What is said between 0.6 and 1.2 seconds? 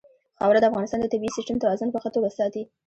د افغانستان د